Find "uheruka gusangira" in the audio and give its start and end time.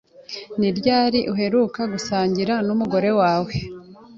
1.33-2.53